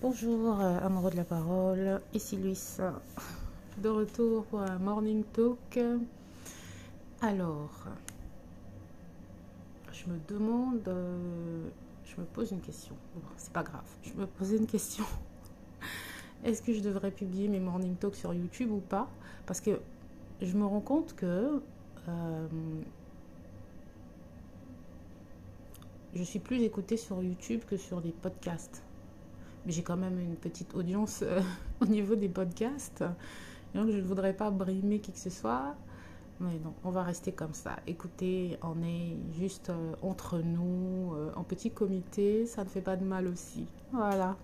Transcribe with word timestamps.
Bonjour, 0.00 0.60
euh, 0.60 0.78
amoureux 0.78 1.10
de 1.10 1.16
la 1.16 1.24
parole, 1.24 2.00
ici 2.14 2.36
Luis, 2.36 2.76
de 3.78 3.88
retour 3.88 4.44
pour 4.44 4.60
morning 4.78 5.24
talk. 5.32 5.76
Alors, 7.20 7.84
je 9.92 10.08
me 10.08 10.16
demande, 10.28 10.86
euh, 10.86 11.68
je 12.04 12.20
me 12.20 12.26
pose 12.26 12.52
une 12.52 12.60
question. 12.60 12.94
Bon, 13.16 13.22
c'est 13.36 13.52
pas 13.52 13.64
grave, 13.64 13.82
je 14.04 14.12
me 14.12 14.28
posais 14.28 14.58
une 14.58 14.68
question. 14.68 15.02
Est-ce 16.44 16.62
que 16.62 16.72
je 16.72 16.80
devrais 16.80 17.10
publier 17.10 17.48
mes 17.48 17.58
morning 17.58 17.96
talks 17.96 18.14
sur 18.14 18.32
YouTube 18.32 18.70
ou 18.70 18.78
pas? 18.78 19.08
Parce 19.46 19.60
que 19.60 19.80
je 20.40 20.56
me 20.56 20.64
rends 20.64 20.80
compte 20.80 21.16
que 21.16 21.60
euh, 22.08 22.46
je 26.14 26.22
suis 26.22 26.38
plus 26.38 26.62
écoutée 26.62 26.96
sur 26.96 27.20
YouTube 27.20 27.62
que 27.68 27.76
sur 27.76 28.00
des 28.00 28.12
podcasts. 28.12 28.84
Mais 29.68 29.74
j'ai 29.74 29.82
quand 29.82 29.98
même 29.98 30.18
une 30.18 30.34
petite 30.34 30.74
audience 30.74 31.20
euh, 31.22 31.42
au 31.82 31.84
niveau 31.84 32.14
des 32.16 32.30
podcasts. 32.30 33.04
Donc 33.74 33.90
je 33.90 33.98
ne 33.98 34.02
voudrais 34.02 34.32
pas 34.32 34.50
brimer 34.50 34.98
qui 34.98 35.12
que 35.12 35.18
ce 35.18 35.28
soit. 35.28 35.74
Mais 36.40 36.58
non, 36.64 36.72
on 36.84 36.90
va 36.90 37.02
rester 37.02 37.32
comme 37.32 37.52
ça. 37.52 37.76
Écoutez, 37.86 38.56
on 38.62 38.82
est 38.82 39.14
juste 39.38 39.68
euh, 39.68 39.92
entre 40.00 40.38
nous, 40.38 41.12
euh, 41.12 41.32
en 41.36 41.44
petit 41.44 41.70
comité, 41.70 42.46
ça 42.46 42.64
ne 42.64 42.70
fait 42.70 42.80
pas 42.80 42.96
de 42.96 43.04
mal 43.04 43.26
aussi. 43.26 43.66
Voilà. 43.92 44.38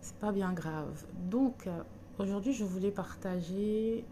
C'est 0.00 0.14
pas 0.18 0.30
bien 0.30 0.52
grave. 0.52 1.04
Donc, 1.28 1.68
aujourd'hui, 2.20 2.52
je 2.52 2.62
voulais 2.62 2.92
partager 2.92 4.04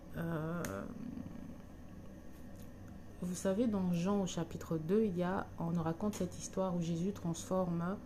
vous 3.22 3.34
savez, 3.34 3.66
dans 3.66 3.92
Jean 3.92 4.20
au 4.20 4.26
chapitre 4.26 4.78
2, 4.78 5.04
il 5.04 5.16
y 5.16 5.22
a, 5.22 5.46
on 5.58 5.70
nous 5.70 5.82
raconte 5.82 6.14
cette 6.14 6.38
histoire 6.38 6.74
où 6.76 6.82
Jésus 6.82 7.12
transforme 7.12 7.96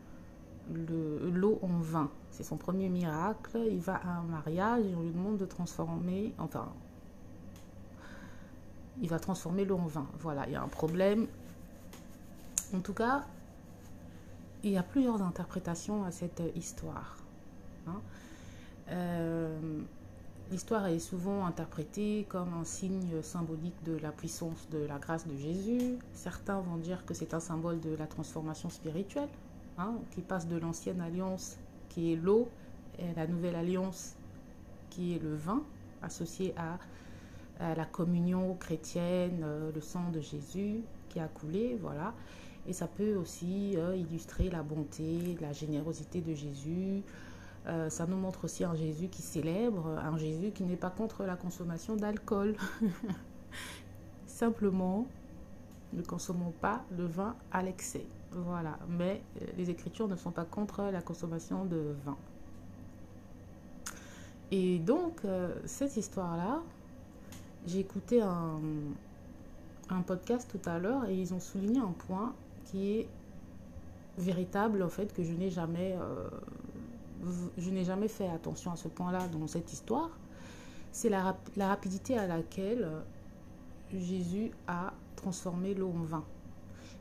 l'eau 0.69 1.59
en 1.63 1.79
vin. 1.79 2.11
C'est 2.31 2.43
son 2.43 2.57
premier 2.57 2.89
miracle. 2.89 3.59
Il 3.71 3.81
va 3.81 3.97
à 3.97 4.19
un 4.19 4.23
mariage 4.23 4.85
et 4.87 4.95
on 4.95 5.03
lui 5.03 5.11
demande 5.11 5.39
de 5.39 5.47
transformer, 5.47 6.35
enfin, 6.39 6.73
il 9.01 9.09
va 9.09 9.19
transformer 9.19 9.65
l'eau 9.65 9.79
en 9.79 9.87
vin. 9.87 10.07
Voilà, 10.19 10.47
il 10.47 10.53
y 10.53 10.57
a 10.57 10.63
un 10.63 10.69
problème. 10.69 11.27
En 12.75 12.81
tout 12.81 12.95
cas, 12.95 13.25
il 14.63 14.71
y 14.71 14.77
a 14.77 14.83
plusieurs 14.83 15.23
interprétations 15.23 16.05
à 16.05 16.11
cette 16.11 16.43
histoire. 16.55 17.17
Hein. 17.87 18.01
Euh, 18.91 19.83
L'histoire 20.51 20.89
est 20.89 20.99
souvent 20.99 21.47
interprétée 21.47 22.27
comme 22.29 22.53
un 22.55 22.65
signe 22.65 23.23
symbolique 23.23 23.81
de 23.85 23.97
la 23.99 24.11
puissance 24.11 24.69
de 24.71 24.79
la 24.79 24.99
grâce 24.99 25.25
de 25.29 25.37
Jésus. 25.37 25.97
Certains 26.13 26.61
vont 26.61 26.77
dire 26.77 27.07
que 27.07 27.15
c'est 27.15 27.35
un 27.35 27.41
symbole 27.41 27.79
de 27.79 27.95
la 27.95 28.09
transformation 28.09 28.69
spirituelle, 28.69 29.29
hein, 29.81 29.95
qui 30.13 30.21
passe 30.21 30.47
de 30.47 30.57
l'ancienne 30.57 31.01
alliance 31.01 31.59
qui 31.89 32.13
est 32.13 32.17
l'eau 32.17 32.49
et 32.99 33.15
la 33.17 33.27
nouvelle 33.27 33.57
alliance 33.57 34.15
qui 34.91 35.15
est 35.15 35.23
le 35.23 35.35
vin, 35.35 35.63
associé 36.03 36.55
à, 36.57 36.79
la 37.75 37.85
communion 37.85 38.55
chrétienne, 38.55 39.43
euh, 39.43 39.71
le 39.75 39.83
sang 39.83 40.09
de 40.11 40.21
Jésus 40.21 40.81
qui 41.11 41.21
a 41.21 41.29
coulé, 41.29 41.77
voilà. 41.79 42.15
Et 42.67 42.73
ça 42.73 42.87
peut 42.87 43.17
aussi 43.17 43.75
euh, 43.77 43.95
illustrer 43.95 44.49
la 44.49 44.63
bonté, 44.63 45.37
la 45.43 45.53
générosité 45.53 46.23
de 46.23 46.35
Jésus, 46.35 47.03
euh, 47.67 47.91
ça 47.91 48.07
nous 48.07 48.17
montre 48.17 48.45
aussi 48.45 48.65
un 48.65 48.75
Jésus 48.75 49.09
qui 49.09 49.23
célèbre, 49.23 49.89
un 49.89 50.17
Jésus 50.17 50.51
qui 50.53 50.65
n'est 50.65 50.77
pas 50.77 50.91
contre 50.91 51.25
la 51.25 51.37
consommation 51.37 51.97
d'alcool. 51.97 52.57
Simplement, 54.27 55.07
ne 55.93 56.03
consommons 56.03 56.53
pas 56.61 56.83
le 56.97 57.05
vin 57.05 57.37
à 57.53 57.63
l'excès. 57.63 58.07
Voilà. 58.33 58.79
Mais 58.89 59.23
euh, 59.41 59.47
les 59.57 59.71
Écritures 59.71 60.09
ne 60.09 60.17
sont 60.17 60.31
pas 60.31 60.45
contre 60.45 60.83
la 60.85 61.03
consommation 61.03 61.65
de 61.65 61.95
vin. 62.05 62.17
Et 64.51 64.79
donc, 64.79 65.25
euh, 65.25 65.55
cette 65.65 65.97
histoire-là, 65.97 66.63
j'ai 67.67 67.81
écouté 67.81 68.21
un, 68.21 68.61
podcast 70.07 70.49
tout 70.51 70.71
à 70.71 70.79
l'heure 70.79 71.09
et 71.09 71.15
ils 71.15 71.35
ont 71.35 71.41
souligné 71.41 71.81
un 71.81 71.93
point 72.07 72.33
qui 72.67 72.93
est 72.93 73.09
véritable, 74.19 74.83
en 74.83 74.89
fait, 74.89 75.13
que 75.13 75.25
je 75.25 75.33
n'ai 75.33 75.51
jamais 75.51 75.97
jamais 77.85 78.09
fait 78.09 78.29
attention 78.29 78.73
à 78.73 78.77
ce 78.77 78.89
point-là 78.89 79.27
dans 79.29 79.47
cette 79.47 79.73
histoire, 79.73 80.11
c'est 80.93 81.09
la, 81.09 81.37
rapidité 81.59 82.19
à 82.19 82.27
laquelle 82.27 82.85
euh, 82.85 83.01
Jésus 83.99 84.51
a 84.67 84.93
transformé 85.17 85.75
l'eau 85.75 85.91
en 85.91 86.03
vin. 86.03 86.25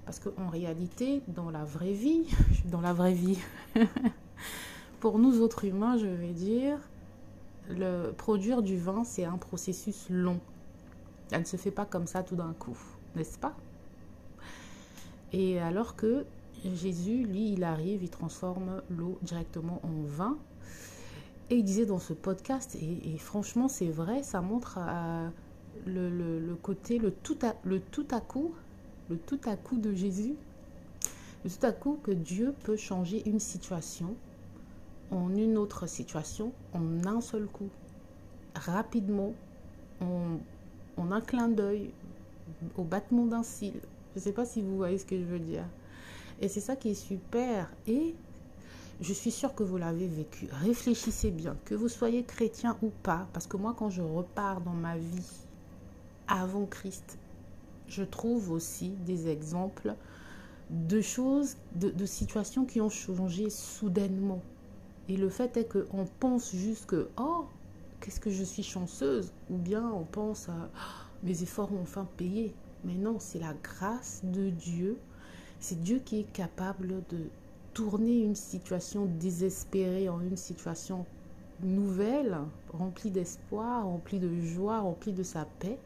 Parce 0.09 0.17
qu'en 0.17 0.47
réalité, 0.47 1.21
dans 1.27 1.51
la 1.51 1.63
vraie 1.63 1.93
vie, 1.93 2.23
dans 2.65 2.81
la 2.81 2.93
vraie 2.93 3.13
vie, 3.13 3.37
pour 4.99 5.19
nous 5.19 5.39
autres 5.39 5.65
humains, 5.65 5.99
je 5.99 6.07
vais 6.07 6.31
dire, 6.31 6.79
le 7.69 8.09
produire 8.17 8.63
du 8.63 8.75
vin, 8.75 9.03
c'est 9.03 9.23
un 9.23 9.37
processus 9.37 10.07
long. 10.09 10.39
Elle 11.29 11.41
ne 11.41 11.45
se 11.45 11.57
fait 11.57 11.69
pas 11.69 11.85
comme 11.85 12.07
ça 12.07 12.23
tout 12.23 12.35
d'un 12.35 12.53
coup, 12.53 12.75
n'est-ce 13.15 13.37
pas? 13.37 13.55
Et 15.31 15.59
alors 15.59 15.95
que 15.95 16.25
Jésus, 16.65 17.23
lui, 17.23 17.53
il 17.53 17.63
arrive, 17.63 18.01
il 18.01 18.09
transforme 18.09 18.81
l'eau 18.89 19.19
directement 19.21 19.79
en 19.83 20.07
vin. 20.07 20.39
Et 21.51 21.57
il 21.57 21.63
disait 21.63 21.85
dans 21.85 21.99
ce 21.99 22.13
podcast, 22.13 22.75
et, 22.81 23.15
franchement 23.19 23.67
c'est 23.67 23.91
vrai, 23.91 24.23
ça 24.23 24.41
montre 24.41 24.79
euh, 24.81 25.29
le, 25.85 26.55
côté, 26.55 26.97
le 26.97 27.11
tout, 27.11 27.37
à, 27.43 27.53
le 27.63 27.79
tout 27.79 28.07
à 28.09 28.21
coup, 28.21 28.55
le 29.09 29.17
tout 29.17 29.39
à 29.45 29.55
coup 29.55 29.77
de 29.77 29.93
Jésus, 29.93 30.35
le 31.43 31.49
tout 31.49 31.65
à 31.65 31.71
coup 31.71 31.99
que 32.03 32.11
Dieu 32.11 32.53
peut 32.63 32.77
changer 32.77 33.27
une 33.27 33.39
situation 33.39 34.15
en 35.11 35.33
une 35.35 35.57
autre 35.57 35.87
situation 35.87 36.51
en 36.73 37.05
un 37.05 37.21
seul 37.21 37.47
coup, 37.47 37.69
rapidement, 38.55 39.33
en, 40.01 41.11
un 41.11 41.21
clin 41.21 41.47
d'œil, 41.47 41.91
au 42.77 42.83
battement 42.83 43.25
d'un 43.25 43.43
cil. 43.43 43.73
Je 44.13 44.19
ne 44.19 44.23
sais 44.23 44.31
pas 44.31 44.45
si 44.45 44.61
vous 44.61 44.75
voyez 44.75 44.97
ce 44.97 45.05
que 45.05 45.17
je 45.17 45.23
veux 45.23 45.39
dire. 45.39 45.65
Et 46.41 46.47
c'est 46.47 46.59
ça 46.59 46.75
qui 46.75 46.89
est 46.89 46.93
super. 46.93 47.71
Et 47.87 48.15
je 49.01 49.13
suis 49.13 49.31
sûre 49.31 49.55
que 49.55 49.63
vous 49.63 49.77
l'avez 49.77 50.07
vécu. 50.07 50.47
Réfléchissez 50.51 51.31
bien, 51.31 51.55
que 51.65 51.73
vous 51.73 51.89
soyez 51.89 52.23
chrétien 52.23 52.77
ou 52.81 52.89
pas, 53.01 53.27
parce 53.33 53.47
que 53.47 53.57
moi, 53.57 53.73
quand 53.77 53.89
je 53.89 54.01
repars 54.01 54.61
dans 54.61 54.73
ma 54.73 54.97
vie 54.97 55.31
avant 56.27 56.65
Christ, 56.65 57.17
je 57.89 58.03
trouve 58.03 58.51
aussi 58.51 58.89
des 59.05 59.27
exemples 59.27 59.95
de 60.69 61.01
choses, 61.01 61.55
de, 61.75 62.05
situations 62.05 62.65
qui 62.65 62.79
ont 62.79 62.89
changé 62.89 63.49
soudainement. 63.49 64.41
Et 65.07 65.17
le 65.17 65.29
fait 65.29 65.57
est 65.57 65.67
qu'on 65.67 66.05
pense 66.19 66.51
juste 66.55 66.85
que, 66.85 67.09
oh, 67.17 67.45
qu'est-ce 67.99 68.19
que 68.19 68.29
je 68.29 68.43
suis 68.43 68.63
chanceuse, 68.63 69.31
ou 69.49 69.57
bien 69.57 69.89
on 69.91 70.03
pense 70.03 70.47
à, 70.49 70.69
oh, 70.75 71.05
mes 71.23 71.41
efforts 71.41 71.73
ont 71.73 71.81
enfin 71.81 72.07
payé. 72.17 72.53
Mais 72.83 72.93
non, 72.93 73.17
c'est 73.19 73.39
la 73.39 73.55
grâce 73.63 74.21
de 74.23 74.51
Dieu 74.51 74.99
c'est 75.59 75.81
Dieu 75.81 75.99
qui 76.03 76.21
est 76.21 76.31
capable 76.31 77.03
de 77.09 77.29
tourner 77.73 78.21
une 78.21 78.35
situation 78.35 79.05
désespérée 79.19 80.09
en 80.09 80.21
une 80.21 80.37
situation 80.37 81.05
nouvelle, 81.61 82.37
remplie 82.71 83.11
d'espoir, 83.11 83.85
remplie 83.85 84.19
de 84.19 84.41
joie, 84.41 84.79
remplie 84.79 85.11
de 85.11 85.23
sa 85.23 85.45
paix. 85.59 85.77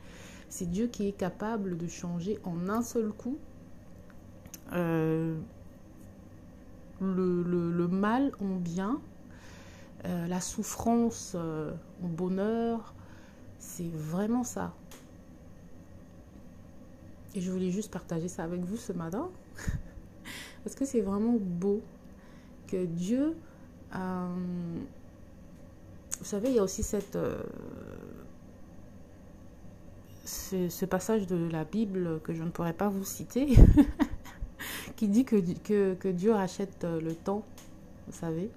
C'est 0.53 0.69
Dieu 0.69 0.85
qui 0.85 1.07
est 1.07 1.13
capable 1.13 1.77
de 1.77 1.87
changer 1.87 2.37
en 2.43 2.69
un 2.69 2.83
seul 2.83 3.11
coup 3.11 3.39
euh, 4.71 5.35
le, 7.01 7.87
mal 7.87 8.31
en 8.39 8.57
bien, 8.57 9.01
euh, 10.05 10.27
la 10.27 10.39
souffrance 10.39 11.31
euh, 11.33 11.73
en 12.03 12.07
bonheur. 12.07 12.93
C'est 13.57 13.89
vraiment 13.91 14.43
ça. 14.43 14.75
Et 17.33 17.41
je 17.41 17.51
voulais 17.51 17.71
juste 17.71 17.91
partager 17.91 18.27
ça 18.27 18.43
avec 18.43 18.61
vous 18.61 18.77
ce 18.77 18.93
matin. 18.93 19.31
Parce 20.63 20.75
que 20.75 20.85
c'est 20.85 21.01
vraiment 21.01 21.37
beau 21.39 21.81
que 22.67 22.85
Dieu... 22.85 23.35
Vous 26.19 26.29
savez, 26.29 26.49
il 26.49 26.55
y 26.55 26.59
a 26.59 26.63
aussi 26.63 26.83
cette, 26.83 27.17
euh, 30.53 30.69
ce, 30.69 30.85
passage 30.85 31.27
de 31.27 31.49
la 31.51 31.63
Bible 31.65 32.19
que 32.23 32.33
je 32.33 32.43
ne 32.43 32.49
pourrais 32.49 32.73
pas 32.73 32.89
vous 32.89 33.03
citer, 33.03 33.47
qui 34.95 35.07
dit 35.07 35.25
que, 35.25 36.11
Dieu 36.11 36.31
rachète 36.31 36.83
le 36.83 37.13
temps, 37.13 37.43
vous 38.07 38.13
savez. 38.13 38.49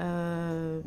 Euh, 0.00 0.80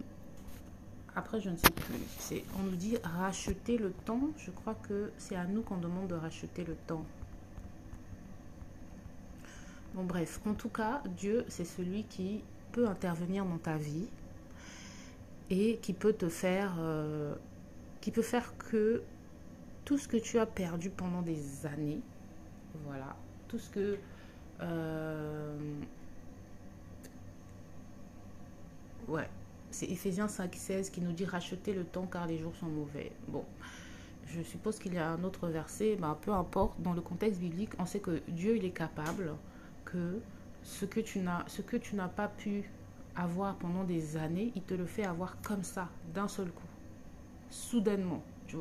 après, 1.15 1.41
je 1.41 1.49
ne 1.49 1.55
sais 1.55 1.71
plus. 1.71 2.43
On 2.59 2.63
nous 2.63 2.75
dit 2.75 2.97
racheter 3.03 3.77
le 3.77 3.91
temps. 3.91 4.29
Je 4.37 4.51
crois 4.51 4.75
que 4.75 5.11
c'est 5.17 5.35
à 5.35 5.45
nous 5.45 5.63
qu'on 5.63 5.77
demande 5.77 6.07
de 6.07 6.15
racheter 6.15 6.63
le 6.63 6.75
temps. 6.85 7.03
Bon, 9.95 10.03
bref, 10.03 10.39
en 10.45 10.53
tout 10.53 10.69
cas, 10.69 11.01
Dieu, 11.17 11.43
c'est 11.47 11.65
celui 11.65 12.03
qui 12.03 12.43
peut 12.71 12.87
intervenir 12.87 13.45
dans 13.45 13.57
ta 13.57 13.77
vie 13.77 14.05
et 15.49 15.77
qui 15.81 15.93
peut 15.93 16.13
te 16.13 16.29
faire, 16.29 16.75
euh, 16.77 17.33
qui 17.99 18.11
peut 18.11 18.21
faire 18.21 18.55
que 18.59 19.01
tout 19.87 19.97
ce 19.97 20.09
que 20.09 20.17
tu 20.17 20.37
as 20.37 20.45
perdu 20.45 20.89
pendant 20.89 21.21
des 21.21 21.65
années, 21.65 22.01
voilà, 22.83 23.15
tout 23.47 23.57
ce 23.57 23.69
que, 23.69 23.97
euh, 24.59 25.57
ouais, 29.07 29.29
c'est 29.71 29.89
Ephésiens 29.89 30.27
5, 30.27 30.53
16 30.53 30.89
qui 30.89 30.99
nous 30.99 31.13
dit 31.13 31.23
racheter 31.23 31.71
le 31.71 31.85
temps 31.85 32.05
car 32.05 32.27
les 32.27 32.37
jours 32.37 32.53
sont 32.57 32.65
mauvais. 32.65 33.13
Bon, 33.29 33.45
je 34.25 34.41
suppose 34.41 34.77
qu'il 34.77 34.93
y 34.93 34.97
a 34.97 35.09
un 35.09 35.23
autre 35.23 35.47
verset, 35.47 35.95
bah, 35.95 36.17
peu 36.21 36.33
importe, 36.33 36.81
dans 36.81 36.91
le 36.91 36.99
contexte 36.99 37.39
biblique, 37.39 37.71
on 37.79 37.85
sait 37.85 38.01
que 38.01 38.21
Dieu, 38.27 38.57
il 38.57 38.65
est 38.65 38.71
capable 38.71 39.35
que 39.85 40.19
ce 40.63 40.83
que 40.83 40.99
tu 40.99 41.19
n'as, 41.19 41.47
ce 41.47 41.61
que 41.61 41.77
tu 41.77 41.95
n'as 41.95 42.09
pas 42.09 42.27
pu 42.27 42.69
avoir 43.15 43.55
pendant 43.55 43.85
des 43.85 44.17
années, 44.17 44.51
il 44.53 44.63
te 44.63 44.73
le 44.73 44.85
fait 44.85 45.05
avoir 45.05 45.37
comme 45.43 45.63
ça, 45.63 45.87
d'un 46.13 46.27
seul 46.27 46.51
coup, 46.51 46.67
soudainement, 47.49 48.21
tu. 48.47 48.57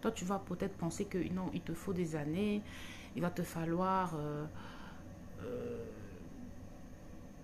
Toi, 0.00 0.10
tu 0.12 0.24
vas 0.24 0.38
peut-être 0.38 0.76
penser 0.76 1.04
que 1.04 1.18
non, 1.32 1.50
il 1.52 1.60
te 1.60 1.74
faut 1.74 1.92
des 1.92 2.16
années, 2.16 2.62
il 3.16 3.22
va 3.22 3.30
te 3.30 3.42
falloir 3.42 4.14
euh, 4.16 4.44
euh, 5.42 5.84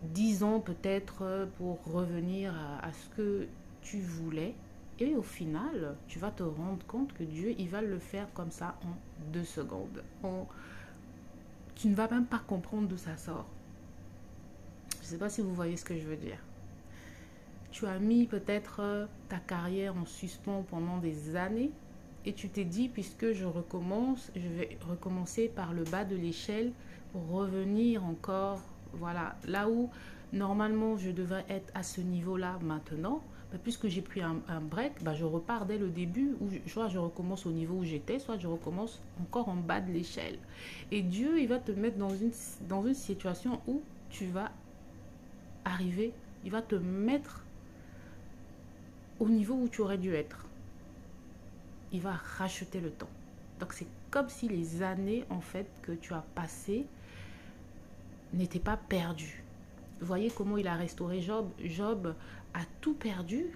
dix 0.02 0.42
ans 0.42 0.60
peut-être 0.60 1.48
pour 1.58 1.82
revenir 1.84 2.54
à, 2.82 2.92
ce 2.92 3.08
que 3.16 3.48
tu 3.82 4.00
voulais. 4.00 4.54
Et 4.98 5.14
au 5.14 5.22
final, 5.22 5.96
tu 6.08 6.18
vas 6.18 6.30
te 6.30 6.42
rendre 6.42 6.84
compte 6.86 7.12
que 7.12 7.22
Dieu, 7.22 7.54
il 7.58 7.68
va 7.68 7.82
le 7.82 7.98
faire 7.98 8.32
comme 8.32 8.50
ça 8.50 8.78
en 8.82 8.96
deux 9.32 9.44
secondes. 9.44 10.02
Tu 11.74 11.88
ne 11.88 11.94
vas 11.94 12.08
même 12.08 12.24
pas 12.24 12.38
comprendre 12.38 12.88
d'où 12.88 12.96
ça 12.96 13.16
sort. 13.18 13.46
Je 14.96 15.02
ne 15.02 15.04
sais 15.04 15.18
pas 15.18 15.28
si 15.28 15.42
vous 15.42 15.54
voyez 15.54 15.76
ce 15.76 15.84
que 15.84 15.98
je 15.98 16.06
veux 16.06 16.16
dire. 16.16 16.38
Tu 17.70 17.86
as 17.86 17.98
mis 17.98 18.26
peut-être 18.26 19.06
ta 19.28 19.36
carrière 19.36 19.94
en 19.94 20.06
suspens 20.06 20.64
pendant 20.70 20.96
des 20.96 21.36
années 21.36 21.70
et 22.26 22.32
tu 22.32 22.48
t'es 22.48 22.64
dit, 22.64 22.88
puisque 22.88 23.32
je 23.32 23.44
recommence, 23.44 24.32
je 24.34 24.48
vais 24.48 24.76
recommencer 24.88 25.48
par 25.48 25.72
le 25.72 25.84
bas 25.84 26.04
de 26.04 26.16
l'échelle 26.16 26.72
pour 27.12 27.28
revenir 27.28 28.04
encore, 28.04 28.60
voilà, 28.94 29.36
là 29.46 29.70
où 29.70 29.88
normalement 30.32 30.96
je 30.96 31.12
devrais 31.12 31.44
être 31.48 31.72
à 31.74 31.84
ce 31.84 32.00
niveau-là 32.00 32.58
maintenant. 32.62 33.22
Puisque 33.62 33.86
j'ai 33.86 34.02
pris 34.02 34.20
un, 34.20 34.42
break, 34.60 35.02
bah, 35.02 35.14
je 35.14 35.24
repars 35.24 35.64
dès 35.64 35.78
le 35.78 35.88
début, 35.88 36.34
où 36.40 36.48
soit 36.68 36.88
je 36.88 36.98
recommence 36.98 37.46
au 37.46 37.52
niveau 37.52 37.76
où 37.76 37.84
j'étais, 37.84 38.18
soit 38.18 38.36
je 38.36 38.48
recommence 38.48 39.00
encore 39.22 39.48
en 39.48 39.54
bas 39.54 39.80
de 39.80 39.90
l'échelle. 39.92 40.36
Et 40.90 41.00
Dieu, 41.00 41.40
il 41.40 41.48
va 41.48 41.58
te 41.58 41.70
mettre 41.70 41.96
dans 41.96 42.84
une 42.84 42.94
situation 42.94 43.60
où 43.66 43.80
tu 44.10 44.26
vas 44.26 44.50
arriver, 45.64 46.12
il 46.44 46.50
va 46.50 46.60
te 46.60 46.74
mettre 46.74 47.44
au 49.20 49.28
niveau 49.28 49.54
où 49.54 49.68
tu 49.68 49.80
aurais 49.80 49.96
dû 49.96 50.12
être 50.12 50.45
il 51.92 52.00
va 52.00 52.12
racheter 52.12 52.80
le 52.80 52.90
temps. 52.90 53.08
Donc 53.60 53.72
c'est 53.72 53.86
comme 54.10 54.28
si 54.28 54.48
les 54.48 54.82
années 54.82 55.24
en 55.30 55.40
fait 55.40 55.66
que 55.82 55.92
tu 55.92 56.12
as 56.14 56.24
passées 56.34 56.86
n'étaient 58.32 58.58
pas 58.58 58.76
perdues. 58.76 59.42
Voyez 60.00 60.30
comment 60.30 60.58
il 60.58 60.68
a 60.68 60.74
restauré 60.74 61.20
Job? 61.20 61.48
Job 61.64 62.14
a 62.54 62.60
tout 62.80 62.94
perdu. 62.94 63.46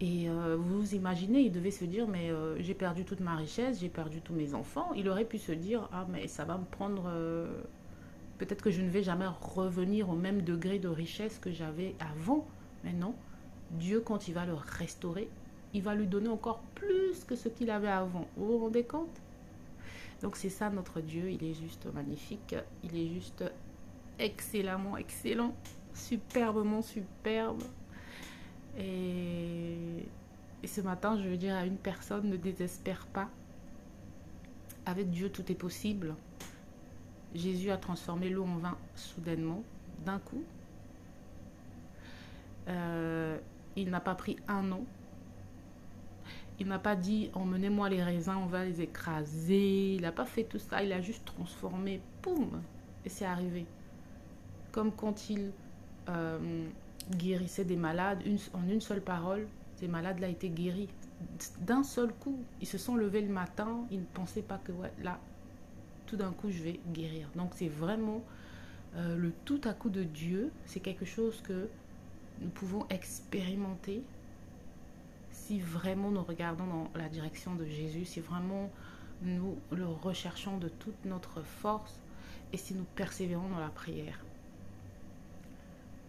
Et 0.00 0.28
euh, 0.28 0.56
vous 0.56 0.94
imaginez, 0.94 1.40
il 1.40 1.50
devait 1.50 1.72
se 1.72 1.84
dire, 1.84 2.06
mais 2.06 2.30
euh, 2.30 2.60
j'ai 2.62 2.74
perdu 2.74 3.04
toute 3.04 3.18
ma 3.18 3.34
richesse, 3.34 3.80
j'ai 3.80 3.88
perdu 3.88 4.20
tous 4.20 4.32
mes 4.32 4.54
enfants. 4.54 4.92
Il 4.94 5.08
aurait 5.08 5.24
pu 5.24 5.38
se 5.38 5.50
dire, 5.50 5.88
ah 5.92 6.06
mais 6.08 6.28
ça 6.28 6.44
va 6.44 6.56
me 6.56 6.64
prendre... 6.64 7.04
Euh, 7.08 7.62
peut-être 8.38 8.62
que 8.62 8.70
je 8.70 8.80
ne 8.80 8.88
vais 8.88 9.02
jamais 9.02 9.26
revenir 9.26 10.08
au 10.08 10.14
même 10.14 10.42
degré 10.42 10.78
de 10.78 10.86
richesse 10.86 11.40
que 11.40 11.50
j'avais 11.50 11.96
avant. 11.98 12.46
Mais 12.84 12.92
non, 12.92 13.12
Dieu, 13.72 14.00
quand 14.00 14.28
il 14.28 14.34
va 14.34 14.46
le 14.46 14.54
restaurer, 14.54 15.28
il 15.74 15.82
va 15.82 15.94
lui 15.94 16.06
donner 16.06 16.28
encore 16.28 16.60
plus 16.74 17.24
que 17.24 17.36
ce 17.36 17.48
qu'il 17.48 17.70
avait 17.70 17.88
avant. 17.88 18.26
Vous 18.36 18.46
vous 18.46 18.58
rendez 18.58 18.84
compte? 18.84 19.20
Donc 20.22 20.36
c'est 20.36 20.48
ça 20.48 20.70
notre 20.70 21.00
Dieu, 21.00 21.30
il 21.30 21.44
est 21.44 21.54
juste 21.54 21.86
magnifique, 21.94 22.56
il 22.82 22.96
est 22.96 23.08
juste 23.08 23.44
excellemment 24.18 24.96
excellent, 24.96 25.54
superbement 25.94 26.82
superbe. 26.82 27.62
Et, 28.78 30.06
ce 30.64 30.80
matin, 30.80 31.16
je 31.16 31.28
veux 31.28 31.36
dire 31.36 31.54
à 31.54 31.64
une 31.64 31.76
personne, 31.76 32.28
ne 32.28 32.36
désespère 32.36 33.06
pas. 33.06 33.28
Avec 34.86 35.10
Dieu, 35.10 35.30
tout 35.30 35.50
est 35.50 35.56
possible. 35.56 36.14
Jésus 37.34 37.70
a 37.70 37.76
transformé 37.76 38.28
l'eau 38.28 38.44
en 38.44 38.56
vin 38.56 38.76
soudainement, 38.94 39.62
d'un 40.04 40.18
coup. 40.18 40.42
Euh, 42.68 43.38
il 43.76 43.90
n'a 43.90 44.00
pas 44.00 44.14
pris 44.14 44.36
un 44.48 44.72
an, 44.72 44.84
il 46.60 46.66
n'a 46.66 46.78
pas 46.78 46.96
dit 46.96 47.30
emmenez-moi 47.34 47.88
les 47.88 48.02
raisins, 48.02 48.36
on 48.42 48.46
va 48.46 48.64
les 48.64 48.80
écraser. 48.80 49.94
Il 49.94 50.02
n'a 50.02 50.12
pas 50.12 50.24
fait 50.24 50.44
tout 50.44 50.58
ça. 50.58 50.82
Il 50.82 50.92
a 50.92 51.00
juste 51.00 51.24
transformé. 51.24 52.00
Poum 52.20 52.62
Et 53.04 53.08
c'est 53.08 53.24
arrivé. 53.24 53.64
Comme 54.72 54.92
quand 54.92 55.30
il 55.30 55.52
euh, 56.08 56.66
guérissait 57.16 57.64
des 57.64 57.76
malades 57.76 58.22
en 58.54 58.68
une 58.68 58.80
seule 58.80 59.00
parole, 59.00 59.46
ces 59.76 59.86
malades-là 59.86 60.28
étaient 60.28 60.48
guéris. 60.48 60.88
D'un 61.60 61.84
seul 61.84 62.12
coup, 62.12 62.38
ils 62.60 62.66
se 62.66 62.78
sont 62.78 62.96
levés 62.96 63.22
le 63.22 63.32
matin. 63.32 63.86
Ils 63.90 64.00
ne 64.00 64.06
pensaient 64.06 64.42
pas 64.42 64.58
que 64.58 64.72
là, 65.02 65.20
tout 66.06 66.16
d'un 66.16 66.32
coup, 66.32 66.50
je 66.50 66.62
vais 66.62 66.80
guérir. 66.92 67.28
Donc 67.36 67.52
c'est 67.54 67.68
vraiment 67.68 68.22
euh, 68.96 69.16
le 69.16 69.32
tout 69.44 69.60
à 69.62 69.74
coup 69.74 69.90
de 69.90 70.02
Dieu. 70.02 70.50
C'est 70.66 70.80
quelque 70.80 71.04
chose 71.04 71.40
que 71.42 71.68
nous 72.40 72.50
pouvons 72.50 72.84
expérimenter 72.90 74.02
si 75.48 75.60
vraiment 75.60 76.10
nous 76.10 76.22
regardons 76.22 76.66
dans 76.66 76.90
la 76.94 77.08
direction 77.08 77.54
de 77.54 77.64
Jésus, 77.64 78.04
si 78.04 78.20
vraiment 78.20 78.70
nous 79.22 79.56
le 79.72 79.86
recherchons 79.86 80.58
de 80.58 80.68
toute 80.68 81.06
notre 81.06 81.40
force 81.40 82.02
et 82.52 82.58
si 82.58 82.74
nous 82.74 82.84
persévérons 82.84 83.48
dans 83.48 83.58
la 83.58 83.70
prière. 83.70 84.22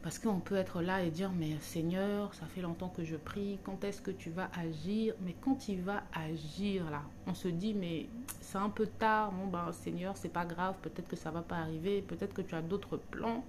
Parce 0.01 0.19
qu'on 0.19 0.41
peut 0.41 0.57
être 0.57 0.81
là 0.81 1.03
et 1.03 1.09
dire, 1.09 1.31
mais 1.31 1.57
Seigneur, 1.61 2.33
ça 2.33 2.47
fait 2.47 2.61
longtemps 2.61 2.89
que 2.89 3.05
je 3.05 3.15
prie, 3.15 3.59
quand 3.63 3.81
est-ce 3.85 4.01
que 4.01 4.11
tu 4.11 4.29
vas 4.29 4.51
agir? 4.59 5.13
Mais 5.21 5.35
quand 5.39 5.69
il 5.69 5.83
va 5.83 6.03
agir 6.13 6.89
là, 6.91 7.03
on 7.25 7.33
se 7.33 7.47
dit, 7.47 7.73
mais 7.73 8.07
c'est 8.41 8.57
un 8.57 8.69
peu 8.69 8.87
tard, 8.87 9.31
bon 9.31 9.47
ben 9.47 9.71
Seigneur, 9.71 10.17
c'est 10.17 10.27
pas 10.27 10.45
grave, 10.45 10.75
peut-être 10.81 11.07
que 11.07 11.15
ça 11.15 11.31
va 11.31 11.43
pas 11.43 11.59
arriver, 11.59 12.01
peut-être 12.01 12.33
que 12.33 12.41
tu 12.41 12.55
as 12.55 12.61
d'autres 12.61 12.97
plans. 12.97 13.45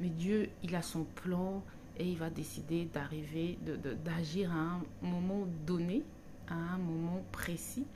Mais 0.00 0.08
Dieu, 0.08 0.50
il 0.64 0.74
a 0.74 0.82
son 0.82 1.04
plan 1.04 1.62
et 1.98 2.06
il 2.06 2.18
va 2.18 2.30
décider 2.30 2.86
d'arriver, 2.86 3.58
d'agir 4.04 4.50
à 4.52 4.54
un 4.54 4.82
moment 5.02 5.46
donné, 5.66 6.02
à 6.48 6.54
un 6.54 6.78
moment 6.78 7.24
précis. 7.32 7.86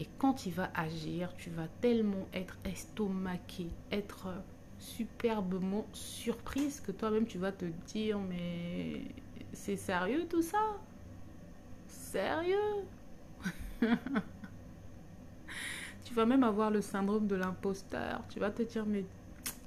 Et 0.00 0.06
quand 0.18 0.46
il 0.46 0.52
va 0.52 0.70
agir, 0.74 1.34
tu 1.36 1.50
vas 1.50 1.68
tellement 1.80 2.26
être 2.32 2.56
estomaqué, 2.64 3.68
être 3.90 4.28
superbement 4.78 5.86
surprise 5.92 6.80
que 6.80 6.90
toi-même 6.90 7.24
tu 7.24 7.38
vas 7.38 7.52
te 7.52 7.66
dire 7.86 8.18
mais 8.18 9.02
c'est 9.52 9.76
sérieux 9.76 10.26
tout 10.28 10.42
ça? 10.42 10.58
Sérieux? 11.86 12.56
Tu 16.04 16.16
vas 16.16 16.26
même 16.26 16.44
avoir 16.44 16.70
le 16.70 16.82
syndrome 16.82 17.26
de 17.26 17.36
l'imposteur. 17.36 18.22
Tu 18.28 18.38
vas 18.38 18.50
te 18.50 18.62
dire 18.62 18.84
mais 18.84 19.06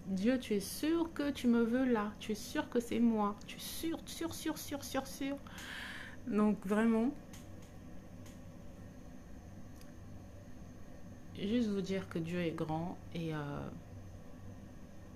Dieu, 0.08 0.40
tu 0.40 0.54
es 0.54 0.60
sûr 0.60 1.12
que 1.14 1.32
tu 1.32 1.48
me 1.48 1.62
veux 1.64 1.86
là. 1.86 2.14
Tu 2.20 2.32
es 2.34 2.36
sûr 2.36 2.70
que 2.70 2.80
c'est 2.80 3.00
moi. 3.00 3.36
Tu 3.48 3.58
es 3.58 3.60
sûr, 3.60 3.98
sûr, 4.06 4.34
sûr, 4.34 4.58
sûr, 4.58 4.84
sûr, 4.84 5.08
sûr. 5.08 5.38
Donc 6.28 6.66
vraiment, 6.66 7.12
juste 11.38 11.70
vous 11.70 11.82
dire 11.82 12.08
que 12.10 12.20
Dieu 12.20 12.40
est 12.40 12.52
grand 12.52 12.98
et, 13.14 13.34
euh, 13.34 13.38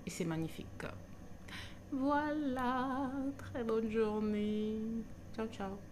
c'est 0.06 0.24
magnifique. 0.24 0.84
Voilà, 1.92 3.10
très 3.38 3.64
bonne 3.64 3.90
journée. 3.90 5.04
Ciao, 5.34 5.46
ciao. 5.48 5.89